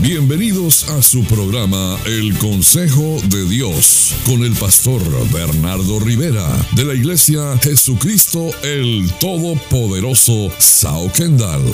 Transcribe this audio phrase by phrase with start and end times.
[0.00, 5.02] Bienvenidos a su programa El Consejo de Dios con el pastor
[5.32, 11.72] Bernardo Rivera de la Iglesia Jesucristo el Todopoderoso Sao Kendall.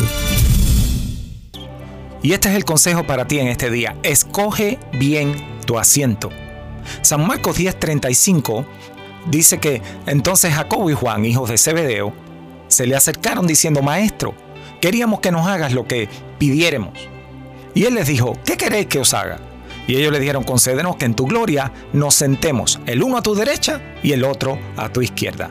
[2.23, 3.95] Y este es el consejo para ti en este día.
[4.03, 5.37] Escoge bien
[5.67, 6.31] tu asiento.
[7.03, 8.65] San Marcos 10:35
[9.31, 12.15] dice que entonces Jacobo y Juan, hijos de Zebedeo,
[12.69, 14.35] se le acercaron diciendo, Maestro,
[14.81, 17.14] queríamos que nos hagas lo que pidiéremos.
[17.75, 19.39] Y él les dijo, ¿qué queréis que os haga?
[19.87, 23.35] Y ellos le dijeron, concédenos que en tu gloria nos sentemos, el uno a tu
[23.35, 25.51] derecha y el otro a tu izquierda.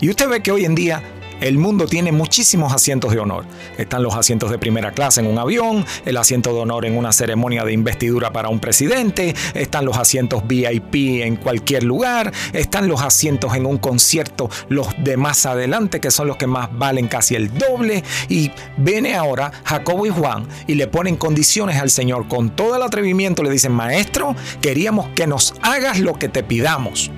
[0.00, 1.02] Y usted ve que hoy en día
[1.42, 3.44] el mundo tiene muchísimos asientos de honor.
[3.76, 7.12] Están los asientos de primera clase en un avión, el asiento de honor en una
[7.12, 13.02] ceremonia de investidura para un presidente, están los asientos VIP en cualquier lugar, están los
[13.02, 17.34] asientos en un concierto, los de más adelante, que son los que más valen casi
[17.34, 18.04] el doble.
[18.28, 22.28] Y viene ahora Jacobo y Juan y le ponen condiciones al Señor.
[22.28, 27.10] Con todo el atrevimiento le dicen, maestro, queríamos que nos hagas lo que te pidamos.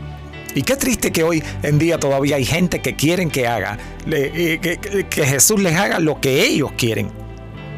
[0.54, 3.76] Y qué triste que hoy en día todavía hay gente que quieren que haga,
[4.10, 4.58] eh,
[5.10, 7.10] que, Jesús les haga lo que ellos quieren.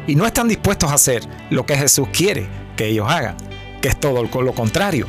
[0.05, 3.35] Y no están dispuestos a hacer lo que Jesús quiere que ellos hagan,
[3.81, 5.07] que es todo lo contrario.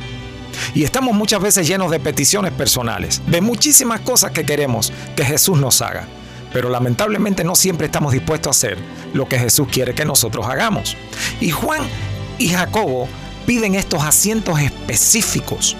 [0.73, 5.59] Y estamos muchas veces llenos de peticiones personales, de muchísimas cosas que queremos que Jesús
[5.59, 6.07] nos haga.
[6.51, 8.77] Pero lamentablemente no siempre estamos dispuestos a hacer
[9.13, 10.97] lo que Jesús quiere que nosotros hagamos.
[11.39, 11.83] Y Juan
[12.39, 13.07] y Jacobo
[13.45, 15.77] piden estos asientos específicos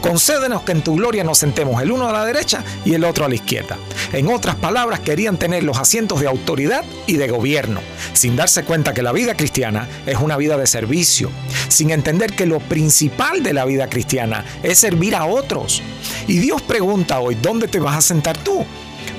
[0.00, 3.24] concédenos que en tu gloria nos sentemos el uno a la derecha y el otro
[3.24, 3.76] a la izquierda.
[4.12, 7.80] En otras palabras, querían tener los asientos de autoridad y de gobierno,
[8.12, 11.30] sin darse cuenta que la vida cristiana es una vida de servicio,
[11.68, 15.82] sin entender que lo principal de la vida cristiana es servir a otros.
[16.26, 18.64] Y Dios pregunta hoy, ¿dónde te vas a sentar tú?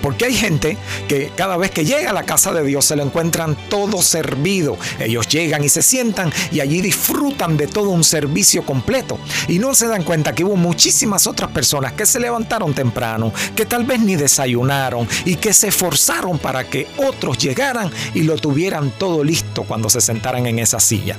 [0.01, 3.03] Porque hay gente que cada vez que llega a la casa de Dios se lo
[3.03, 4.77] encuentran todo servido.
[4.99, 9.19] Ellos llegan y se sientan y allí disfrutan de todo un servicio completo.
[9.47, 13.65] Y no se dan cuenta que hubo muchísimas otras personas que se levantaron temprano, que
[13.65, 18.91] tal vez ni desayunaron y que se esforzaron para que otros llegaran y lo tuvieran
[18.97, 21.17] todo listo cuando se sentaran en esa silla.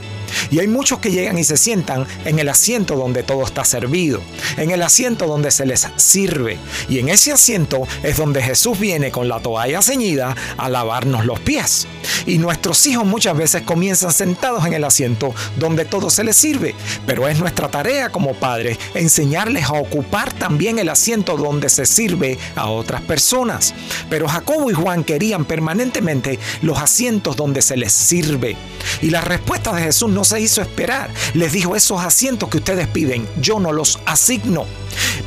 [0.50, 4.20] Y hay muchos que llegan y se sientan en el asiento donde todo está servido,
[4.56, 6.58] en el asiento donde se les sirve.
[6.88, 11.40] Y en ese asiento es donde Jesús viene con la toalla ceñida a lavarnos los
[11.40, 11.86] pies.
[12.26, 16.74] Y nuestros hijos muchas veces comienzan sentados en el asiento donde todo se les sirve.
[17.06, 22.38] Pero es nuestra tarea como padres enseñarles a ocupar también el asiento donde se sirve
[22.56, 23.74] a otras personas.
[24.08, 28.56] Pero Jacobo y Juan querían permanentemente los asientos donde se les sirve.
[29.02, 31.10] Y la respuesta de Jesús no se hizo esperar.
[31.34, 34.66] Les dijo, esos asientos que ustedes piden, yo no los asigno.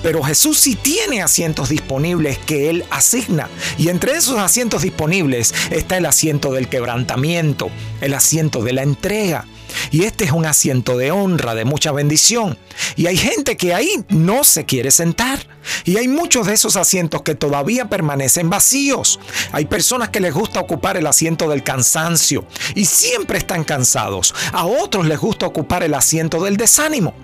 [0.03, 3.49] Pero Jesús sí tiene asientos disponibles que Él asigna.
[3.77, 7.71] Y entre esos asientos disponibles está el asiento del quebrantamiento,
[8.01, 9.45] el asiento de la entrega.
[9.91, 12.57] Y este es un asiento de honra, de mucha bendición.
[12.95, 15.47] Y hay gente que ahí no se quiere sentar.
[15.85, 19.19] Y hay muchos de esos asientos que todavía permanecen vacíos.
[19.51, 24.35] Hay personas que les gusta ocupar el asiento del cansancio y siempre están cansados.
[24.51, 27.22] A otros les gusta ocupar el asiento del desánimo.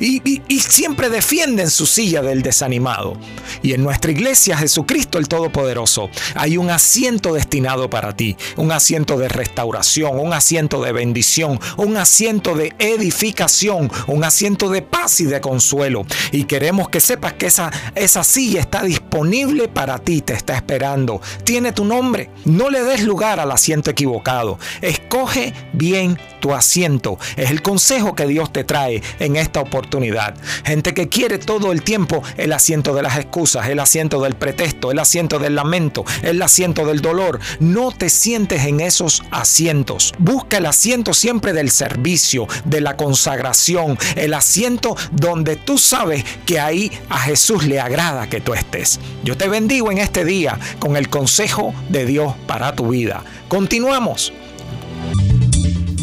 [0.00, 3.16] Y, siempre defienden su silla del desanimado.
[3.62, 9.16] Y en nuestra iglesia, Jesucristo el Todopoderoso, hay un asiento destinado para ti, un asiento
[9.16, 15.24] de restauración, un asiento de bendición, un asiento de edificación, un asiento de paz y
[15.24, 16.04] de consuelo.
[16.32, 21.20] Y queremos que sepas que esa, esa silla está disponible para ti, te está esperando.
[21.44, 22.30] Tiene tu nombre.
[22.44, 24.58] No le des lugar al asiento equivocado.
[24.80, 27.18] Escoge bien tu asiento.
[27.36, 30.34] Es el consejo que Dios te trae en esta oportunidad.
[30.64, 34.90] Gente que quiere todo el tiempo el asiento de las excusas, el asiento del pretexto,
[34.90, 37.40] el asiento del lamento, el asiento del dolor.
[37.60, 40.12] No te sientes en esos asientos.
[40.18, 46.60] Busca el asiento siempre del servicio, de la consagración, el asiento donde tú sabes que
[46.60, 49.00] ahí a Jesús le agrada que tú estés.
[49.24, 53.22] Yo te bendigo en este día con el consejo de Dios para tu vida.
[53.48, 54.32] Continuamos.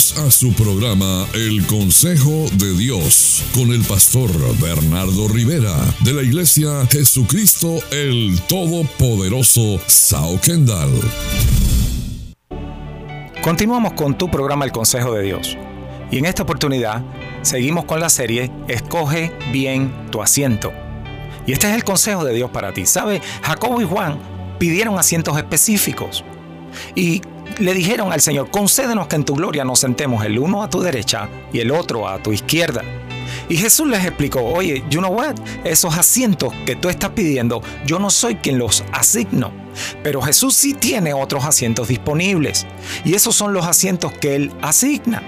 [0.00, 6.86] A su programa El Consejo de Dios con el pastor Bernardo Rivera de la Iglesia
[6.90, 10.90] Jesucristo el Todopoderoso Sao Kendall.
[13.42, 15.58] Continuamos con tu programa El Consejo de Dios.
[16.10, 17.04] Y en esta oportunidad
[17.42, 20.72] seguimos con la serie Escoge bien tu asiento.
[21.46, 22.86] Y este es el consejo de Dios para ti.
[22.86, 23.20] ¿Sabe?
[23.42, 24.18] Jacobo y Juan
[24.58, 26.24] pidieron asientos específicos.
[26.94, 27.20] Y
[27.60, 30.80] le dijeron al Señor, concédenos que en tu gloria nos sentemos el uno a tu
[30.80, 32.82] derecha y el otro a tu izquierda.
[33.48, 37.98] Y Jesús les explicó, oye, you know what, esos asientos que tú estás pidiendo, yo
[37.98, 39.52] no soy quien los asigno.
[40.02, 42.66] Pero Jesús sí tiene otros asientos disponibles.
[43.04, 45.22] Y esos son los asientos que Él asigna.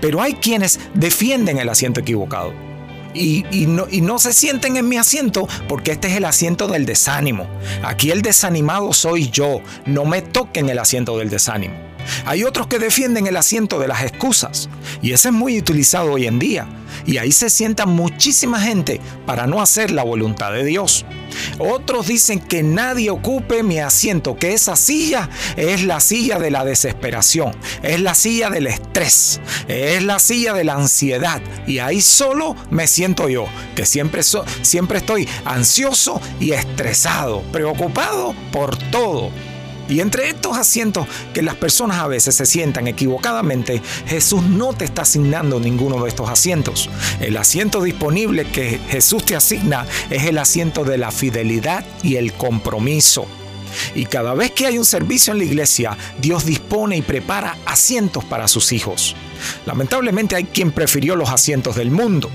[0.00, 2.52] Pero hay quienes defienden el asiento equivocado.
[3.14, 7.46] Y, no, se sienten en mi asiento porque este es el asiento del desánimo.
[7.82, 11.74] Aquí el desanimado soy yo, no me toquen el asiento del desánimo.
[12.24, 14.68] Hay otros que defienden el asiento de las excusas
[15.00, 16.66] y ese es muy utilizado hoy en día.
[17.06, 21.04] Y ahí se sienta muchísima gente para no hacer la voluntad de Dios.
[21.58, 26.64] Otros dicen que nadie ocupe mi asiento, que esa silla es la silla de la
[26.64, 31.40] desesperación, es la silla del estrés, es la silla de la ansiedad.
[31.66, 38.76] Y ahí solo me siento yo, que siempre, siempre estoy ansioso y estresado, preocupado por
[38.90, 39.30] todo.
[39.92, 44.86] Y entre estos asientos que las personas a veces se sientan equivocadamente, Jesús no te
[44.86, 46.88] está asignando ninguno de estos asientos.
[47.20, 52.32] El asiento disponible que Jesús te asigna es el asiento de la fidelidad y el
[52.32, 53.26] compromiso.
[53.94, 58.24] Y cada vez que hay un servicio en la iglesia, Dios dispone y prepara asientos
[58.24, 59.16] para sus hijos.
[59.66, 62.30] Lamentablemente hay quien prefirió los asientos del mundo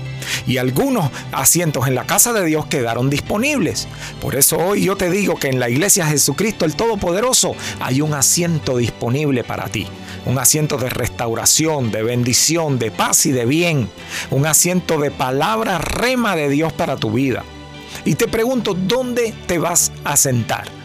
[0.46, 3.88] y algunos asientos en la casa de Dios quedaron disponibles.
[4.20, 8.14] Por eso hoy yo te digo que en la iglesia Jesucristo el Todopoderoso hay un
[8.14, 9.86] asiento disponible para ti.
[10.26, 13.88] Un asiento de restauración, de bendición, de paz y de bien.
[14.30, 17.44] Un asiento de palabra rema de Dios para tu vida.
[18.04, 20.77] Y te pregunto, ¿dónde te vas a sentar?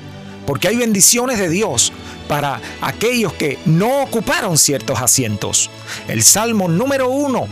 [0.45, 1.91] Porque hay bendiciones de Dios
[2.27, 5.69] para aquellos que no ocuparon ciertos asientos.
[6.07, 7.47] El Salmo número uno,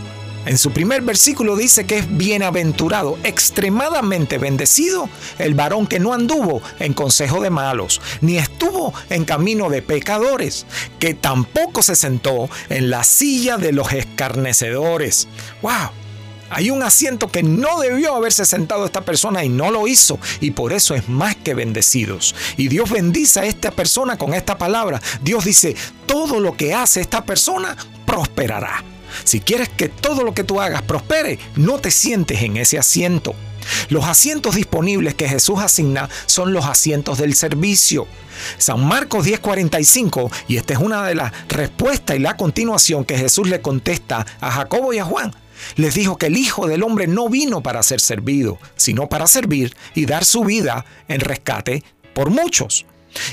[0.45, 5.07] en su primer versículo dice que es bienaventurado, extremadamente bendecido
[5.37, 10.65] el varón que no anduvo en consejo de malos, ni estuvo en camino de pecadores,
[10.99, 15.27] que tampoco se sentó en la silla de los escarnecedores.
[15.61, 16.00] ¡Wow!
[16.51, 20.19] Hay un asiento que no debió haberse sentado esta persona y no lo hizo.
[20.41, 22.35] Y por eso es más que bendecidos.
[22.57, 25.01] Y Dios bendice a esta persona con esta palabra.
[25.21, 28.83] Dios dice, todo lo que hace esta persona prosperará.
[29.23, 33.33] Si quieres que todo lo que tú hagas prospere, no te sientes en ese asiento.
[33.87, 38.07] Los asientos disponibles que Jesús asigna son los asientos del servicio.
[38.57, 43.47] San Marcos 10:45, y esta es una de las respuestas y la continuación que Jesús
[43.47, 45.33] le contesta a Jacobo y a Juan
[45.75, 49.75] les dijo que el Hijo del Hombre no vino para ser servido, sino para servir
[49.95, 52.85] y dar su vida en rescate por muchos.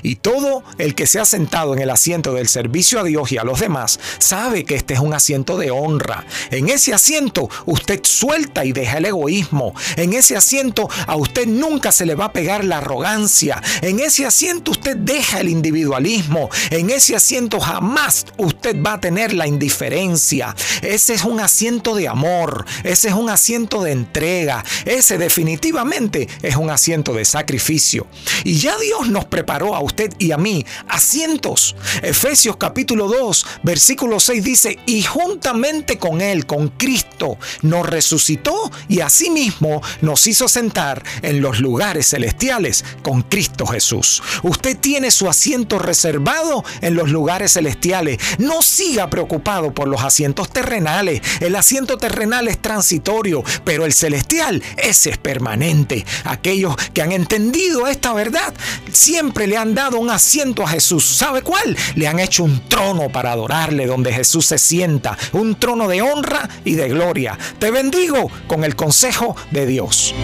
[0.02, 3.38] Y todo el que se ha sentado en el asiento del servicio a Dios y
[3.38, 6.25] a los demás sabe que este es un asiento de honra.
[6.50, 9.75] En ese asiento usted suelta y deja el egoísmo.
[9.97, 13.62] En ese asiento a usted nunca se le va a pegar la arrogancia.
[13.82, 16.50] En ese asiento usted deja el individualismo.
[16.70, 20.54] En ese asiento jamás usted va a tener la indiferencia.
[20.82, 22.64] Ese es un asiento de amor.
[22.85, 24.64] Ese es un asiento de entrega.
[24.85, 28.06] Ese definitivamente es un asiento de sacrificio.
[28.44, 31.76] Y ya Dios nos preparó a usted y a mí asientos.
[32.02, 39.00] Efesios capítulo 2, versículo 6 dice, y juntamente con Él, con Cristo, nos resucitó y
[39.00, 44.22] asimismo nos hizo sentar en los lugares celestiales con Cristo Jesús.
[44.42, 48.18] Usted tiene su asiento reservado en los lugares celestiales.
[48.38, 51.20] No siga preocupado por los asientos terrenales.
[51.40, 56.04] El asiento terrenal es transitorio, pero el celestial, ese es permanente.
[56.25, 58.54] Aquellos que han entendido esta verdad
[58.92, 61.05] siempre le han dado un asiento a Jesús.
[61.05, 61.77] ¿Sabe cuál?
[61.95, 65.19] Le han hecho un trono para adorarle donde Jesús se sienta.
[65.33, 67.38] Un trono de honra y de gloria.
[67.59, 70.15] Te bendigo con el consejo de Dios.